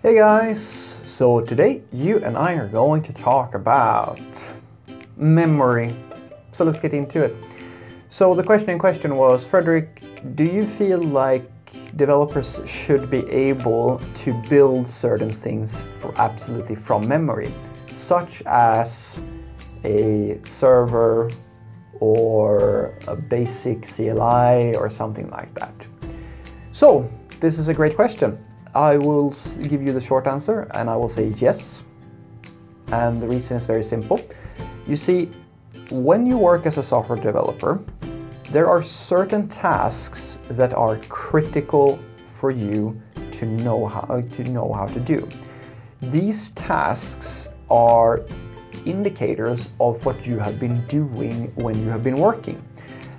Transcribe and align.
Hey 0.00 0.14
guys! 0.14 1.00
So 1.06 1.40
today 1.40 1.82
you 1.92 2.18
and 2.18 2.36
I 2.36 2.52
are 2.52 2.68
going 2.68 3.02
to 3.02 3.12
talk 3.12 3.56
about 3.56 4.20
memory. 5.16 5.92
So 6.52 6.64
let's 6.64 6.78
get 6.78 6.94
into 6.94 7.24
it. 7.24 7.34
So 8.08 8.32
the 8.32 8.44
question 8.44 8.70
in 8.70 8.78
question 8.78 9.16
was, 9.16 9.44
Frederick, 9.44 10.00
do 10.36 10.44
you 10.44 10.64
feel 10.64 11.02
like 11.02 11.50
developers 11.96 12.60
should 12.64 13.10
be 13.10 13.28
able 13.28 14.00
to 14.22 14.40
build 14.48 14.88
certain 14.88 15.30
things 15.30 15.76
for 15.98 16.14
absolutely 16.20 16.76
from 16.76 17.08
memory, 17.08 17.52
such 17.88 18.40
as 18.46 19.18
a 19.84 20.38
server 20.46 21.28
or 21.98 22.94
a 23.08 23.16
basic 23.16 23.82
CLI 23.82 24.76
or 24.76 24.88
something 24.90 25.28
like 25.30 25.52
that? 25.54 25.74
So 26.70 27.10
this 27.40 27.58
is 27.58 27.66
a 27.66 27.74
great 27.74 27.96
question. 27.96 28.38
I 28.74 28.96
will 28.96 29.34
give 29.62 29.82
you 29.82 29.92
the 29.92 30.00
short 30.00 30.26
answer 30.26 30.68
and 30.74 30.88
I 30.88 30.96
will 30.96 31.08
say 31.08 31.28
yes. 31.36 31.82
And 32.88 33.20
the 33.22 33.26
reason 33.26 33.56
is 33.56 33.66
very 33.66 33.82
simple. 33.82 34.20
You 34.86 34.96
see, 34.96 35.28
when 35.90 36.26
you 36.26 36.38
work 36.38 36.66
as 36.66 36.78
a 36.78 36.82
software 36.82 37.18
developer, 37.18 37.80
there 38.50 38.68
are 38.68 38.82
certain 38.82 39.48
tasks 39.48 40.38
that 40.50 40.72
are 40.72 40.96
critical 41.08 41.96
for 42.38 42.50
you 42.50 43.00
to 43.32 43.46
know 43.46 43.86
how 43.86 44.20
to 44.20 44.44
know 44.44 44.72
how 44.72 44.86
to 44.86 45.00
do. 45.00 45.28
These 46.00 46.50
tasks 46.50 47.48
are 47.70 48.24
indicators 48.86 49.70
of 49.80 50.04
what 50.06 50.26
you 50.26 50.38
have 50.38 50.58
been 50.58 50.80
doing 50.86 51.52
when 51.54 51.80
you 51.82 51.88
have 51.88 52.02
been 52.02 52.16
working. 52.16 52.62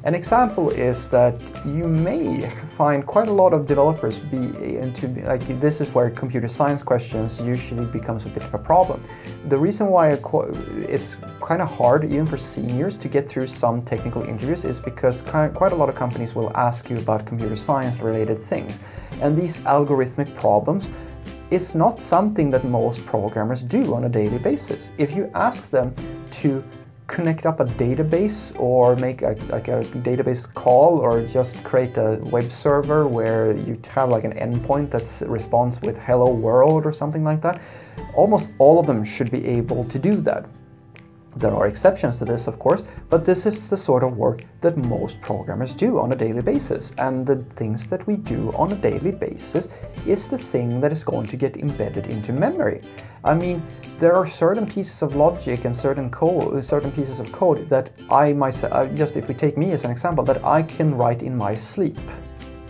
An 0.10 0.16
example 0.16 0.72
is 0.72 1.08
that 1.10 1.36
you 1.64 1.88
may 1.88 2.40
find 2.76 3.06
quite 3.06 3.28
a 3.28 3.32
lot 3.32 3.54
of 3.54 3.68
developers 3.68 4.18
be 4.18 4.38
into 4.78 5.06
like 5.28 5.46
this 5.60 5.80
is 5.82 5.94
where 5.94 6.10
computer 6.10 6.48
science 6.48 6.82
questions 6.82 7.40
usually 7.40 7.86
becomes 7.86 8.26
a 8.26 8.30
bit 8.30 8.44
of 8.44 8.52
a 8.56 8.58
problem. 8.58 9.04
The 9.50 9.58
reason 9.58 9.86
why 9.86 10.10
it's 10.10 11.16
kind 11.42 11.62
of 11.62 11.70
hard 11.70 12.06
even 12.06 12.26
for 12.26 12.38
seniors 12.38 12.98
to 12.98 13.08
get 13.08 13.30
through 13.30 13.46
some 13.46 13.84
technical 13.84 14.24
interviews 14.24 14.66
is 14.66 14.80
because 14.80 15.22
quite 15.22 15.74
a 15.74 15.76
lot 15.76 15.90
of 15.90 15.96
companies 15.96 16.34
will 16.34 16.52
ask 16.58 16.90
you 16.90 16.98
about 16.98 17.28
computer 17.28 17.56
science 17.56 18.00
related 18.00 18.40
things. 18.40 18.84
And 19.22 19.38
these 19.38 19.60
algorithmic 19.66 20.36
problems 20.36 20.90
is 21.52 21.76
not 21.76 22.00
something 22.00 22.50
that 22.50 22.64
most 22.64 23.06
programmers 23.06 23.62
do 23.62 23.94
on 23.94 24.06
a 24.06 24.10
daily 24.10 24.40
basis. 24.40 24.90
If 24.98 25.16
you 25.16 25.30
ask 25.36 25.70
them 25.70 25.94
to 26.42 26.64
connect 27.10 27.46
up 27.46 27.60
a 27.60 27.66
database 27.66 28.58
or 28.60 28.96
make 28.98 29.22
a, 29.24 29.36
like 29.50 29.68
a 29.68 29.82
database 30.08 30.52
call 30.54 31.00
or 31.00 31.26
just 31.26 31.64
create 31.64 31.98
a 31.98 32.20
web 32.26 32.44
server 32.44 33.08
where 33.08 33.52
you 33.52 33.78
have 33.90 34.10
like 34.10 34.24
an 34.24 34.34
endpoint 34.34 34.92
that 34.92 35.28
responds 35.28 35.82
with 35.82 35.98
hello 35.98 36.32
world 36.32 36.86
or 36.86 36.94
something 36.94 37.24
like 37.24 37.42
that. 37.42 37.60
Almost 38.14 38.50
all 38.60 38.80
of 38.80 38.86
them 38.86 39.04
should 39.04 39.32
be 39.32 39.46
able 39.46 39.84
to 39.86 40.00
do 40.00 40.14
that. 40.22 40.46
There 41.40 41.56
are 41.56 41.68
exceptions 41.68 42.18
to 42.18 42.26
this, 42.26 42.48
of 42.48 42.60
course, 42.60 42.84
but 43.10 43.24
this 43.24 43.46
is 43.46 43.70
the 43.70 43.78
sort 43.78 44.04
of 44.04 44.18
work 44.18 44.42
that 44.60 44.76
most 44.76 45.22
programmers 45.22 45.74
do 45.74 45.98
on 45.98 46.12
a 46.12 46.16
daily 46.16 46.42
basis. 46.42 46.92
And 46.98 47.26
the 47.26 47.38
things 47.56 47.88
that 47.88 48.06
we 48.06 48.18
do 48.18 48.52
on 48.58 48.74
a 48.74 48.76
daily 48.76 49.12
basis 49.12 49.70
is 50.06 50.28
the 50.28 50.38
thing 50.38 50.82
that 50.82 50.92
is 50.92 51.02
going 51.02 51.28
to 51.28 51.38
get 51.38 51.56
embedded 51.56 52.08
into 52.08 52.34
memory. 52.34 52.82
I 53.24 53.36
mean, 53.36 53.64
there 54.00 54.16
are 54.16 54.28
certain 54.28 54.68
pieces 54.68 55.02
of 55.02 55.16
logic 55.16 55.64
and 55.64 55.74
certain 55.74 56.10
code, 56.12 56.64
certain 56.66 56.92
pieces 56.92 57.22
of 57.22 57.32
code 57.32 57.70
that 57.70 57.90
I 58.12 58.34
myself, 58.34 58.74
uh, 58.74 58.88
just 58.88 59.16
if 59.16 59.30
we 59.30 59.34
take 59.34 59.58
me 59.58 59.72
as 59.72 59.86
an 59.86 59.92
example, 59.92 60.26
that 60.26 60.44
I 60.44 60.64
can 60.64 60.94
write 60.94 61.24
in 61.24 61.38
my 61.38 61.56
sleep. 61.56 61.98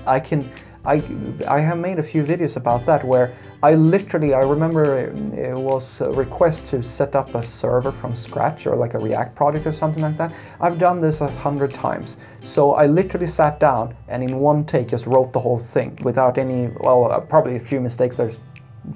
I 0.06 0.20
can 0.20 0.48
I, 0.86 1.04
I 1.48 1.59
have 1.59 1.78
made 1.78 2.00
a 2.00 2.04
few 2.04 2.23
videos 2.23 2.56
about 2.56 2.86
that 2.86 3.04
where 3.04 3.36
I 3.61 3.73
literally, 3.73 4.33
I 4.33 4.39
remember 4.39 4.97
it 4.97 5.53
was 5.53 5.99
a 5.99 6.09
request 6.09 6.69
to 6.69 6.81
set 6.81 7.13
up 7.13 7.35
a 7.35 7.43
server 7.43 7.91
from 7.91 8.15
scratch 8.15 8.65
or 8.65 8.77
like 8.77 8.93
a 8.93 8.99
React 8.99 9.35
project 9.35 9.67
or 9.67 9.73
something 9.73 10.02
like 10.02 10.15
that. 10.15 10.33
I've 10.61 10.80
done 10.80 11.02
this 11.02 11.20
a 11.20 11.27
hundred 11.27 11.71
times. 11.71 12.15
So 12.39 12.75
I 12.75 12.86
literally 12.86 13.27
sat 13.27 13.59
down 13.59 13.93
and 14.08 14.23
in 14.23 14.39
one 14.39 14.64
take 14.64 14.87
just 14.87 15.05
wrote 15.08 15.33
the 15.33 15.42
whole 15.42 15.59
thing 15.59 15.98
without 16.03 16.37
any, 16.37 16.69
well, 16.80 17.11
uh, 17.11 17.19
probably 17.19 17.58
a 17.58 17.59
few 17.59 17.81
mistakes. 17.81 18.15
There's 18.15 18.39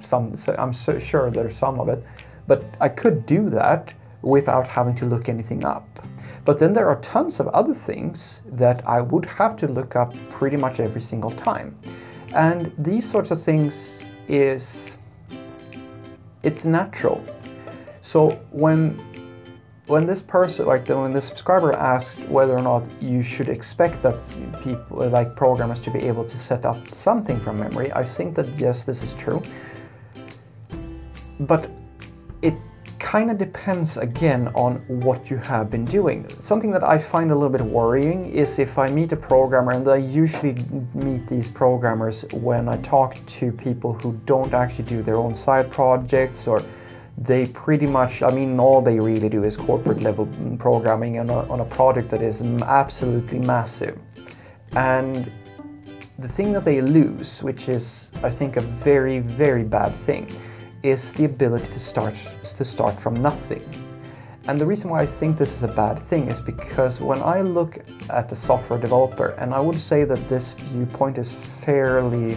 some, 0.00 0.34
I'm 0.56 0.72
so 0.72 0.98
sure 0.98 1.30
there's 1.30 1.56
some 1.56 1.78
of 1.78 1.90
it, 1.90 2.02
but 2.46 2.64
I 2.80 2.88
could 2.88 3.26
do 3.26 3.50
that 3.50 3.92
without 4.22 4.66
having 4.66 4.94
to 4.94 5.04
look 5.04 5.28
anything 5.28 5.66
up. 5.66 5.86
But 6.46 6.58
then 6.58 6.72
there 6.72 6.88
are 6.88 7.00
tons 7.00 7.38
of 7.38 7.48
other 7.48 7.74
things 7.74 8.40
that 8.46 8.86
I 8.88 9.02
would 9.02 9.26
have 9.26 9.58
to 9.58 9.68
look 9.68 9.94
up 9.94 10.14
pretty 10.30 10.56
much 10.56 10.80
every 10.80 11.02
single 11.02 11.32
time. 11.32 11.78
And 12.34 12.72
these 12.78 13.08
sorts 13.08 13.30
of 13.30 13.42
things 13.42 14.04
is, 14.28 14.98
it's 16.42 16.64
natural. 16.64 17.24
So 18.02 18.30
when 18.50 19.00
when 19.86 20.06
this 20.06 20.22
person, 20.22 20.66
like 20.66 20.86
the, 20.86 20.98
when 20.98 21.12
the 21.12 21.20
subscriber 21.20 21.74
asked 21.74 22.20
whether 22.28 22.56
or 22.56 22.62
not 22.62 22.86
you 23.02 23.22
should 23.22 23.48
expect 23.48 24.00
that 24.02 24.26
people, 24.62 25.06
like 25.10 25.36
programmers, 25.36 25.78
to 25.80 25.90
be 25.90 25.98
able 26.00 26.24
to 26.24 26.38
set 26.38 26.64
up 26.64 26.88
something 26.88 27.38
from 27.38 27.60
memory, 27.60 27.92
I 27.92 28.02
think 28.02 28.34
that 28.36 28.48
yes, 28.58 28.86
this 28.86 29.02
is 29.02 29.12
true. 29.14 29.42
But 31.40 31.68
kind 33.14 33.30
of 33.30 33.38
depends 33.38 33.96
again 33.96 34.48
on 34.56 34.74
what 34.88 35.30
you 35.30 35.36
have 35.36 35.70
been 35.70 35.84
doing. 35.84 36.28
Something 36.28 36.72
that 36.72 36.82
I 36.82 36.98
find 36.98 37.30
a 37.30 37.34
little 37.36 37.56
bit 37.56 37.60
worrying 37.60 38.32
is 38.32 38.58
if 38.58 38.76
I 38.76 38.88
meet 38.88 39.12
a 39.12 39.16
programmer, 39.16 39.70
and 39.70 39.86
I 39.86 39.98
usually 39.98 40.56
meet 40.94 41.28
these 41.28 41.48
programmers 41.48 42.24
when 42.32 42.68
I 42.68 42.76
talk 42.78 43.14
to 43.14 43.52
people 43.52 43.92
who 43.92 44.20
don't 44.26 44.52
actually 44.52 44.86
do 44.86 45.00
their 45.00 45.14
own 45.14 45.32
side 45.36 45.70
projects 45.70 46.48
or 46.48 46.60
they 47.16 47.46
pretty 47.46 47.86
much, 47.86 48.20
I 48.24 48.30
mean, 48.34 48.58
all 48.58 48.82
they 48.82 48.98
really 48.98 49.28
do 49.28 49.44
is 49.44 49.56
corporate 49.56 50.02
level 50.02 50.26
programming 50.58 51.20
on 51.20 51.30
a, 51.30 51.48
on 51.52 51.60
a 51.60 51.66
project 51.66 52.08
that 52.10 52.20
is 52.20 52.42
absolutely 52.42 53.38
massive. 53.38 53.96
And 54.74 55.30
the 56.18 56.26
thing 56.26 56.52
that 56.52 56.64
they 56.64 56.80
lose, 56.80 57.44
which 57.44 57.68
is, 57.68 58.10
I 58.24 58.30
think, 58.30 58.56
a 58.56 58.60
very, 58.60 59.20
very 59.20 59.62
bad 59.62 59.94
thing, 59.94 60.26
is 60.84 61.12
the 61.14 61.24
ability 61.24 61.66
to 61.72 61.80
start, 61.80 62.14
to 62.44 62.64
start 62.64 62.94
from 62.94 63.20
nothing. 63.20 63.62
And 64.46 64.58
the 64.58 64.66
reason 64.66 64.90
why 64.90 65.00
I 65.00 65.06
think 65.06 65.38
this 65.38 65.54
is 65.54 65.62
a 65.62 65.68
bad 65.68 65.98
thing 65.98 66.28
is 66.28 66.40
because 66.40 67.00
when 67.00 67.20
I 67.22 67.40
look 67.40 67.78
at 68.10 68.30
a 68.30 68.36
software 68.36 68.78
developer, 68.78 69.28
and 69.38 69.54
I 69.54 69.60
would 69.60 69.80
say 69.80 70.04
that 70.04 70.28
this 70.28 70.52
viewpoint 70.52 71.16
is 71.16 71.32
fairly 71.32 72.36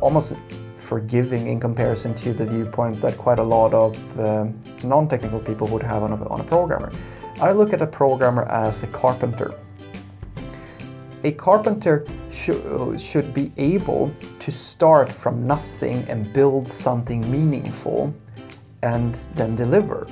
almost 0.00 0.34
forgiving 0.76 1.48
in 1.48 1.58
comparison 1.58 2.14
to 2.14 2.32
the 2.32 2.46
viewpoint 2.46 3.00
that 3.00 3.18
quite 3.18 3.40
a 3.40 3.42
lot 3.42 3.74
of 3.74 4.20
uh, 4.20 4.46
non-technical 4.84 5.40
people 5.40 5.66
would 5.68 5.82
have 5.82 6.04
on 6.04 6.12
a, 6.12 6.28
on 6.28 6.40
a 6.40 6.44
programmer. 6.44 6.92
I 7.40 7.50
look 7.50 7.72
at 7.72 7.82
a 7.82 7.86
programmer 7.86 8.44
as 8.44 8.84
a 8.84 8.86
carpenter. 8.86 9.54
A 11.24 11.32
carpenter 11.32 12.06
sh 12.30 12.50
should 12.98 13.34
be 13.34 13.50
able 13.56 14.12
to 14.44 14.52
start 14.52 15.10
from 15.10 15.46
nothing 15.46 16.06
and 16.10 16.30
build 16.34 16.70
something 16.70 17.20
meaningful 17.30 18.14
and 18.82 19.18
then 19.34 19.56
deliver. 19.56 20.06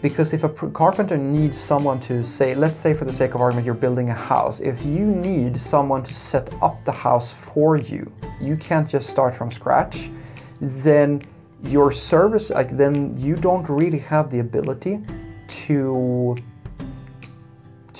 Because 0.00 0.32
if 0.32 0.44
a 0.44 0.48
carpenter 0.48 1.18
needs 1.18 1.58
someone 1.58 2.00
to 2.00 2.24
say, 2.24 2.54
let's 2.54 2.78
say 2.78 2.94
for 2.94 3.04
the 3.04 3.12
sake 3.12 3.34
of 3.34 3.42
argument, 3.42 3.66
you're 3.66 3.74
building 3.74 4.08
a 4.08 4.14
house. 4.14 4.60
If 4.60 4.82
you 4.86 5.04
need 5.04 5.60
someone 5.60 6.02
to 6.04 6.14
set 6.14 6.54
up 6.62 6.82
the 6.86 6.92
house 6.92 7.30
for 7.32 7.76
you, 7.76 8.10
you 8.40 8.56
can't 8.56 8.88
just 8.88 9.10
start 9.10 9.36
from 9.36 9.50
scratch, 9.50 10.08
then 10.62 11.20
your 11.64 11.92
service, 11.92 12.48
like 12.48 12.74
then 12.78 13.14
you 13.18 13.36
don't 13.36 13.68
really 13.68 13.98
have 13.98 14.30
the 14.30 14.38
ability 14.38 15.00
to 15.66 16.34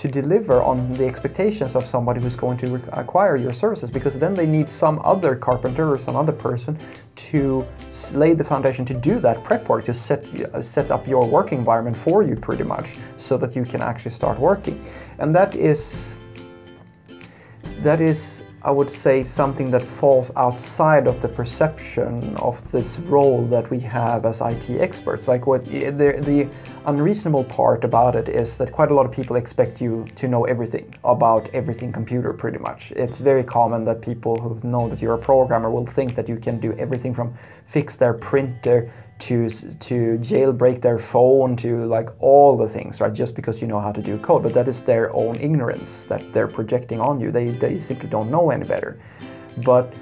to 0.04 0.22
deliver 0.22 0.62
on 0.62 0.92
the 0.92 1.06
expectations 1.06 1.75
of 1.75 1.87
somebody 1.87 2.20
who's 2.20 2.37
going 2.37 2.59
to 2.59 2.75
acquire 2.92 3.37
your 3.37 3.54
services 3.54 3.91
because 3.91 4.12
then 4.19 4.34
they 4.34 4.47
need 4.47 4.69
some 4.69 5.00
other 5.03 5.34
carpenter 5.34 5.91
or 5.91 5.98
some 5.98 6.15
other 6.15 6.31
person 6.31 6.76
to 7.16 7.66
lay 8.12 8.34
the 8.34 8.45
foundation 8.45 8.84
to 8.84 8.92
do 8.92 9.18
that 9.18 9.42
prep 9.42 9.66
work 9.66 9.83
to 9.83 9.95
set 9.95 10.22
uh, 10.27 10.60
set 10.60 10.91
up 10.91 11.09
your 11.09 11.27
work 11.27 11.53
environment 11.53 11.97
for 11.97 12.22
you 12.22 12.36
pretty 12.36 12.65
much 12.65 12.97
so 13.16 13.39
that 13.39 13.56
you 13.56 13.65
can 13.65 13.80
actually 13.80 14.10
start 14.10 14.39
working. 14.39 14.78
And 15.21 15.34
that 15.34 15.54
is 15.54 16.16
that 17.78 18.03
is 18.03 18.42
I 18.65 18.71
would 18.71 18.91
say 18.91 19.22
something 19.22 19.71
that 19.72 19.83
falls 19.83 20.31
outside 20.37 21.07
of 21.07 21.21
the 21.21 21.28
perception 21.28 22.34
of 22.37 22.57
this 22.72 22.99
role 22.99 23.45
that 23.49 23.71
we 23.71 23.78
have 23.81 24.25
as 24.25 24.41
IT 24.41 24.71
experts. 24.81 25.28
Like 25.28 25.47
what 25.47 25.71
eh, 25.71 25.91
the, 25.91 26.19
the 26.22 26.49
unreasonable 26.87 27.45
part 27.45 27.84
about 27.84 28.16
it 28.16 28.27
is 28.31 28.57
that 28.57 28.72
quite 28.72 28.91
a 28.91 28.95
lot 28.95 29.05
of 29.05 29.13
people 29.13 29.37
expect 29.37 29.83
you 29.83 30.07
to 30.16 30.28
know 30.28 30.45
everything 30.45 30.91
about 31.05 31.51
everything 31.53 31.93
computer 31.93 32.33
pretty 32.33 32.57
much. 32.57 32.91
It's 32.93 33.19
very 33.19 33.45
common 33.45 33.84
that 33.84 34.01
people 34.01 34.39
who 34.39 34.59
know 34.66 34.89
that 34.89 35.03
you're 35.03 35.15
a 35.15 35.19
programmer 35.19 35.71
will 35.71 35.84
think 35.84 36.15
that 36.15 36.27
you 36.27 36.37
can 36.37 36.59
do 36.59 36.72
everything 36.78 37.13
from 37.13 37.34
fix 37.66 37.99
their 37.99 38.15
printer 38.15 38.91
to 39.19 39.49
to 39.49 40.19
jailbreak 40.19 40.81
their 40.81 40.99
phone 40.99 41.57
to 41.57 41.84
like 41.87 42.11
all 42.21 42.57
the 42.57 42.69
things 42.69 43.01
right 43.01 43.13
just 43.13 43.34
because 43.34 43.63
you 43.63 43.69
know 43.69 43.81
how 43.81 43.93
to 43.93 44.03
do 44.03 44.19
code. 44.19 44.43
But 44.43 44.55
that 44.55 44.69
is 44.69 44.83
their 44.83 45.15
own 45.15 45.37
ignorance 45.37 46.07
that 46.07 46.33
they're 46.33 46.49
projecting 46.49 47.01
on 47.01 47.21
you. 47.21 47.31
They, 47.31 47.47
they 47.47 47.78
simply 47.78 48.09
don't 48.09 48.31
know 48.31 48.51
any 48.51 48.65
better. 48.65 48.99
But 49.65 49.95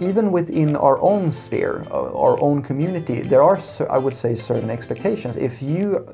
even 0.00 0.30
within 0.30 0.76
our 0.76 1.00
own 1.00 1.32
sphere, 1.32 1.86
uh, 1.90 2.12
our 2.12 2.38
own 2.42 2.60
community, 2.62 3.22
there 3.22 3.42
are, 3.42 3.58
I 3.88 3.96
would 3.96 4.12
say, 4.12 4.34
certain 4.34 4.68
expectations. 4.68 5.38
If 5.38 5.62
you, 5.62 6.06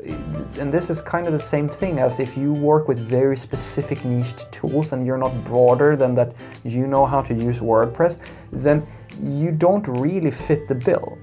and 0.60 0.72
this 0.72 0.88
is 0.88 1.00
kind 1.00 1.26
of 1.26 1.32
the 1.32 1.38
same 1.38 1.68
thing 1.68 1.98
as 1.98 2.20
if 2.20 2.36
you 2.36 2.52
work 2.52 2.86
with 2.86 3.00
very 3.00 3.36
specific 3.36 4.04
niched 4.04 4.52
tools 4.52 4.92
and 4.92 5.04
you're 5.04 5.18
not 5.18 5.34
broader 5.44 5.96
than 5.96 6.14
that 6.14 6.32
you 6.62 6.86
know 6.86 7.06
how 7.06 7.20
to 7.22 7.34
use 7.34 7.58
WordPress, 7.58 8.18
then 8.52 8.86
you 9.20 9.50
don't 9.50 9.88
really 9.88 10.30
fit 10.30 10.68
the 10.68 10.74
bill 10.76 11.18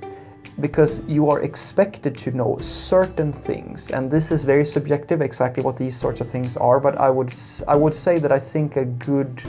because 0.59 1.01
you 1.07 1.29
are 1.29 1.41
expected 1.43 2.17
to 2.17 2.31
know 2.31 2.57
certain 2.61 3.33
things 3.33 3.91
and 3.91 4.09
this 4.09 4.31
is 4.31 4.43
very 4.43 4.65
subjective 4.65 5.21
exactly 5.21 5.61
what 5.63 5.75
these 5.75 5.97
sorts 5.97 6.21
of 6.21 6.27
things 6.27 6.55
are 6.57 6.79
but 6.79 6.97
I 6.97 7.09
would 7.09 7.33
I 7.67 7.75
would 7.75 7.93
say 7.93 8.17
that 8.17 8.31
I 8.31 8.39
think 8.39 8.77
a 8.77 8.85
good 8.85 9.43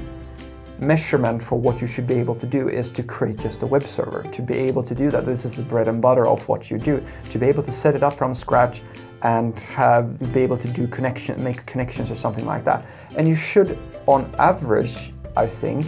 measurement 0.79 1.43
for 1.43 1.59
what 1.59 1.81
you 1.81 1.87
should 1.87 2.07
be 2.07 2.15
able 2.15 2.35
to 2.35 2.47
do 2.47 2.69
is 2.69 2.91
to 2.93 3.03
create 3.03 3.39
just 3.39 3.63
a 3.63 3.67
web 3.67 3.83
server. 3.83 4.23
To 4.23 4.43
be 4.43 4.55
able 4.55 4.83
to 4.83 4.95
do 4.95 5.11
that, 5.11 5.25
this 5.25 5.45
is 5.45 5.57
the 5.57 5.63
bread 5.63 5.89
and 5.89 6.01
butter 6.01 6.27
of 6.27 6.47
what 6.49 6.71
you 6.71 6.79
do. 6.79 7.03
To 7.25 7.39
be 7.39 7.47
able 7.47 7.63
to 7.63 7.73
set 7.73 7.95
it 7.95 8.03
up 8.03 8.15
from 8.15 8.35
scratch 8.35 8.83
and 9.23 9.59
have 9.59 10.19
be 10.33 10.41
able 10.41 10.59
to 10.59 10.69
do 10.69 10.87
connection, 10.87 11.43
make 11.43 11.65
connections 11.67 12.11
or 12.11 12.15
something 12.15 12.45
like 12.45 12.65
that. 12.65 12.85
And 13.17 13.27
you 13.27 13.35
should, 13.35 13.79
on 14.07 14.31
average, 14.39 15.13
I 15.37 15.47
think, 15.47 15.85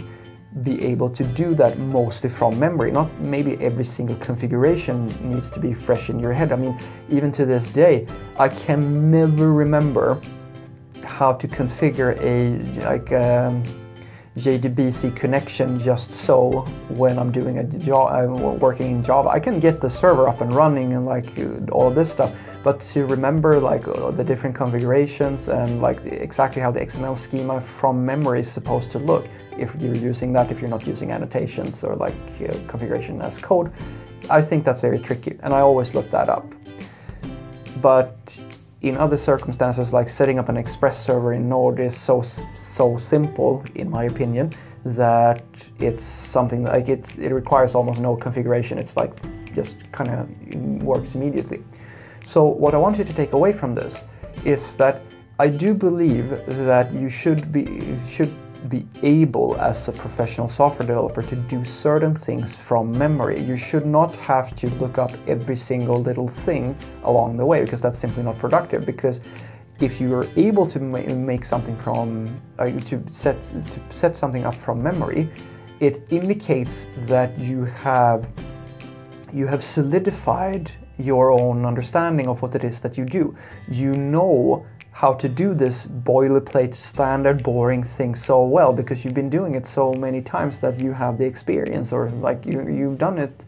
be 0.63 0.83
able 0.83 1.09
to 1.09 1.23
do 1.23 1.53
that 1.55 1.77
mostly 1.77 2.29
from 2.29 2.59
memory. 2.59 2.91
Not 2.91 3.09
maybe 3.19 3.53
every 3.63 3.83
single 3.83 4.15
configuration 4.17 5.05
needs 5.23 5.49
to 5.51 5.59
be 5.59 5.73
fresh 5.73 6.09
in 6.09 6.19
your 6.19 6.33
head. 6.33 6.51
I 6.51 6.55
mean, 6.55 6.77
even 7.09 7.31
to 7.33 7.45
this 7.45 7.71
day, 7.71 8.07
I 8.37 8.47
can 8.47 9.11
never 9.11 9.53
remember 9.53 10.19
how 11.03 11.33
to 11.33 11.47
configure 11.47 12.17
a 12.21 12.57
like. 12.85 13.11
Um, 13.11 13.63
JDBC 14.39 15.15
connection 15.15 15.79
just 15.79 16.11
so 16.11 16.61
when 16.89 17.19
I'm 17.19 17.31
doing 17.31 17.59
a 17.59 17.63
job, 17.63 18.13
I'm 18.13 18.59
working 18.59 18.91
in 18.91 19.03
Java. 19.03 19.29
I 19.29 19.39
can 19.39 19.59
get 19.59 19.81
the 19.81 19.89
server 19.89 20.27
up 20.27 20.41
and 20.41 20.51
running 20.53 20.93
and 20.93 21.05
like 21.05 21.27
all 21.71 21.91
this 21.91 22.11
stuff, 22.11 22.37
but 22.63 22.81
to 22.91 23.05
remember 23.05 23.59
like 23.59 23.87
uh, 23.87 24.11
the 24.11 24.23
different 24.23 24.55
configurations 24.55 25.47
and 25.49 25.81
like 25.81 26.03
exactly 26.05 26.61
how 26.61 26.71
the 26.71 26.79
XML 26.79 27.17
schema 27.17 27.59
from 27.59 28.05
memory 28.05 28.39
is 28.39 28.51
supposed 28.51 28.91
to 28.91 28.99
look, 28.99 29.27
if 29.57 29.75
you're 29.79 29.95
using 29.95 30.31
that, 30.33 30.51
if 30.51 30.61
you're 30.61 30.69
not 30.69 30.87
using 30.87 31.11
annotations 31.11 31.83
or 31.83 31.95
like 31.95 32.13
uh, 32.41 32.47
configuration 32.67 33.21
as 33.21 33.37
code, 33.37 33.71
I 34.29 34.41
think 34.41 34.63
that's 34.63 34.81
very 34.81 34.99
tricky 34.99 35.37
and 35.43 35.53
I 35.53 35.59
always 35.59 35.93
look 35.93 36.09
that 36.11 36.29
up. 36.29 36.45
But 37.81 38.17
in 38.81 38.97
other 38.97 39.17
circumstances, 39.17 39.91
like 39.93 40.07
setting 40.07 40.39
up 40.39 40.49
an 40.49 40.57
Express 40.57 41.03
server 41.03 41.33
in 41.33 41.49
Node 41.49 41.79
is 41.79 41.97
so 41.97 42.21
so 42.21 42.97
simple, 42.97 43.63
in 43.75 43.89
my 43.89 44.05
opinion, 44.05 44.51
that 44.85 45.43
it's 45.79 46.03
something 46.03 46.63
like 46.63 46.87
it's 46.87 47.17
it 47.17 47.31
requires 47.31 47.75
almost 47.75 47.99
no 47.99 48.15
configuration. 48.15 48.77
It's 48.77 48.95
like 48.95 49.11
just 49.53 49.77
kind 49.91 50.09
of 50.09 50.83
works 50.83 51.15
immediately. 51.15 51.63
So 52.25 52.45
what 52.45 52.73
I 52.73 52.77
want 52.77 52.97
you 52.97 53.03
to 53.03 53.13
take 53.13 53.33
away 53.33 53.51
from 53.51 53.75
this 53.75 54.03
is 54.45 54.75
that 54.75 55.01
I 55.39 55.47
do 55.47 55.73
believe 55.73 56.29
that 56.45 56.93
you 56.93 57.09
should 57.09 57.51
be 57.51 57.65
should 58.07 58.31
be 58.67 58.85
able 59.03 59.55
as 59.59 59.87
a 59.87 59.91
professional 59.91 60.47
software 60.47 60.85
developer 60.85 61.21
to 61.21 61.35
do 61.35 61.63
certain 61.63 62.13
things 62.13 62.55
from 62.55 62.91
memory. 62.97 63.39
You 63.41 63.55
should 63.55 63.85
not 63.85 64.15
have 64.17 64.55
to 64.57 64.69
look 64.81 64.97
up 64.97 65.11
every 65.27 65.55
single 65.55 66.01
little 66.01 66.27
thing 66.27 66.75
along 67.03 67.37
the 67.37 67.45
way 67.45 67.63
because 67.63 67.81
that's 67.81 67.99
simply 67.99 68.23
not 68.23 68.37
productive 68.37 68.85
because 68.85 69.21
if 69.79 70.01
you're 70.01 70.25
able 70.35 70.67
to 70.67 70.79
ma 70.79 70.99
make 71.15 71.45
something 71.45 71.77
from 71.77 72.29
uh, 72.59 72.65
to 72.65 73.01
set 73.11 73.41
to 73.43 73.79
set 73.93 74.17
something 74.17 74.45
up 74.45 74.55
from 74.55 74.83
memory, 74.83 75.29
it 75.79 76.01
indicates 76.11 76.87
that 77.07 77.37
you 77.39 77.63
have 77.63 78.27
you 79.31 79.47
have 79.47 79.63
solidified 79.63 80.71
your 80.97 81.31
own 81.31 81.65
understanding 81.65 82.27
of 82.27 82.41
what 82.41 82.55
it 82.55 82.63
is 82.63 82.81
that 82.81 82.97
you 82.97 83.05
do. 83.05 83.33
You 83.69 83.93
know 83.93 84.65
how 84.99 85.13
to 85.13 85.29
do 85.29 85.53
this 85.53 85.85
boilerplate 85.85 86.75
standard 86.75 87.41
boring 87.41 87.81
thing 87.81 88.13
so 88.13 88.43
well 88.43 88.73
because 88.73 89.05
you've 89.05 89.13
been 89.13 89.29
doing 89.29 89.55
it 89.55 89.65
so 89.65 89.93
many 89.93 90.21
times 90.21 90.59
that 90.59 90.77
you 90.81 90.91
have 90.91 91.17
the 91.17 91.23
experience 91.23 91.93
or 91.93 92.09
like 92.19 92.45
you, 92.45 92.67
you've 92.67 92.97
done 92.97 93.17
it 93.17 93.45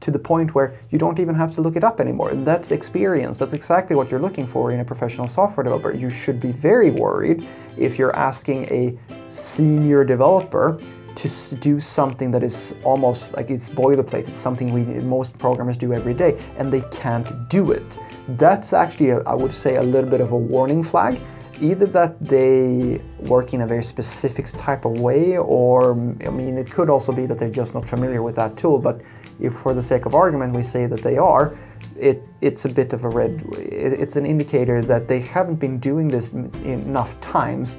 to 0.00 0.10
the 0.10 0.18
point 0.18 0.54
where 0.54 0.74
you 0.88 0.98
don't 0.98 1.18
even 1.18 1.34
have 1.34 1.54
to 1.54 1.60
look 1.60 1.76
it 1.76 1.84
up 1.84 2.00
anymore. 2.00 2.30
That's 2.32 2.70
experience. 2.70 3.38
That's 3.38 3.52
exactly 3.52 3.94
what 3.94 4.10
you're 4.10 4.18
looking 4.18 4.46
for 4.46 4.72
in 4.72 4.80
a 4.80 4.84
professional 4.84 5.26
software 5.26 5.64
developer. 5.64 5.92
You 5.92 6.08
should 6.08 6.40
be 6.40 6.52
very 6.52 6.90
worried 6.90 7.46
if 7.76 7.98
you're 7.98 8.16
asking 8.16 8.64
a 8.72 8.98
senior 9.28 10.04
developer 10.04 10.80
to 11.16 11.56
do 11.56 11.80
something 11.80 12.30
that 12.30 12.42
is 12.42 12.74
almost 12.82 13.34
like 13.36 13.50
it's 13.50 13.68
boilerplate. 13.68 14.28
It's 14.28 14.38
something 14.38 14.72
we 14.72 14.82
most 15.04 15.36
programmers 15.38 15.76
do 15.76 15.92
every 15.92 16.14
day, 16.14 16.38
and 16.58 16.72
they 16.72 16.82
can't 16.90 17.48
do 17.48 17.72
it. 17.72 17.98
That's 18.36 18.72
actually, 18.72 19.10
a, 19.10 19.20
I 19.20 19.34
would 19.34 19.52
say, 19.52 19.76
a 19.76 19.82
little 19.82 20.10
bit 20.10 20.20
of 20.20 20.32
a 20.32 20.36
warning 20.36 20.82
flag. 20.82 21.20
Either 21.60 21.86
that 21.86 22.18
they 22.20 23.00
work 23.28 23.54
in 23.54 23.60
a 23.60 23.66
very 23.66 23.82
specific 23.84 24.46
type 24.48 24.84
of 24.84 25.00
way, 25.00 25.38
or 25.38 25.92
I 25.92 26.30
mean, 26.30 26.58
it 26.58 26.70
could 26.70 26.90
also 26.90 27.12
be 27.12 27.26
that 27.26 27.38
they're 27.38 27.48
just 27.48 27.74
not 27.74 27.86
familiar 27.86 28.22
with 28.22 28.34
that 28.36 28.56
tool. 28.56 28.78
But 28.78 29.00
if, 29.40 29.54
for 29.54 29.72
the 29.72 29.82
sake 29.82 30.04
of 30.04 30.14
argument, 30.14 30.52
we 30.54 30.64
say 30.64 30.86
that 30.86 31.00
they 31.00 31.16
are, 31.16 31.56
it, 31.96 32.22
it's 32.40 32.64
a 32.64 32.68
bit 32.68 32.92
of 32.92 33.04
a 33.04 33.08
red. 33.08 33.44
It, 33.56 34.00
it's 34.00 34.16
an 34.16 34.26
indicator 34.26 34.82
that 34.82 35.06
they 35.06 35.20
haven't 35.20 35.56
been 35.56 35.78
doing 35.78 36.08
this 36.08 36.30
enough 36.30 37.20
times 37.20 37.76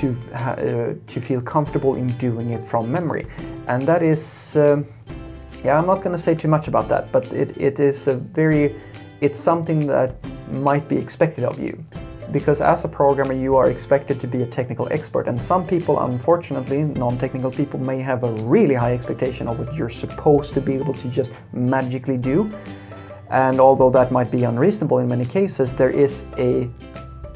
to, 0.00 0.16
uh, 0.34 0.94
to 1.06 1.20
feel 1.20 1.40
comfortable 1.40 1.94
in 1.94 2.08
doing 2.18 2.50
it 2.50 2.62
from 2.62 2.90
memory. 2.90 3.26
And 3.66 3.82
that 3.82 4.02
is, 4.02 4.56
um, 4.56 4.86
yeah, 5.64 5.78
I'm 5.78 5.86
not 5.86 6.02
going 6.02 6.16
to 6.16 6.22
say 6.22 6.34
too 6.34 6.48
much 6.48 6.68
about 6.68 6.88
that, 6.88 7.10
but 7.12 7.32
it, 7.32 7.56
it 7.56 7.80
is 7.80 8.06
a 8.06 8.14
very, 8.14 8.74
it's 9.20 9.38
something 9.38 9.86
that 9.86 10.14
might 10.50 10.88
be 10.88 10.96
expected 10.96 11.44
of 11.44 11.58
you. 11.58 11.82
Because 12.32 12.60
as 12.60 12.84
a 12.84 12.88
programmer, 12.88 13.34
you 13.34 13.54
are 13.56 13.70
expected 13.70 14.18
to 14.20 14.26
be 14.26 14.42
a 14.42 14.46
technical 14.46 14.88
expert, 14.90 15.28
and 15.28 15.40
some 15.40 15.64
people, 15.64 16.00
unfortunately, 16.00 16.82
non-technical 16.82 17.50
people, 17.50 17.78
may 17.78 18.00
have 18.00 18.24
a 18.24 18.32
really 18.48 18.74
high 18.74 18.92
expectation 18.92 19.46
of 19.46 19.58
what 19.58 19.74
you're 19.74 19.90
supposed 19.90 20.54
to 20.54 20.60
be 20.60 20.74
able 20.74 20.94
to 20.94 21.08
just 21.08 21.32
magically 21.52 22.16
do. 22.16 22.50
And 23.30 23.60
although 23.60 23.90
that 23.90 24.10
might 24.10 24.30
be 24.30 24.44
unreasonable 24.44 24.98
in 24.98 25.08
many 25.08 25.24
cases, 25.24 25.74
there 25.74 25.90
is 25.90 26.24
a 26.38 26.68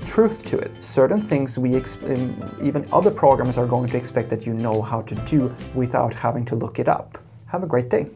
truth 0.08 0.42
to 0.44 0.58
it. 0.58 0.82
Certain 0.82 1.20
things 1.20 1.58
we 1.58 1.76
um, 1.76 2.58
even 2.62 2.88
other 2.92 3.10
programmers 3.10 3.58
are 3.58 3.66
going 3.66 3.88
to 3.88 3.96
expect 3.96 4.30
that 4.30 4.46
you 4.46 4.54
know 4.54 4.80
how 4.80 5.02
to 5.02 5.14
do 5.26 5.54
without 5.74 6.14
having 6.14 6.44
to 6.46 6.56
look 6.56 6.78
it 6.78 6.88
up. 6.88 7.18
Have 7.46 7.62
a 7.62 7.66
great 7.66 7.90
day. 7.90 8.06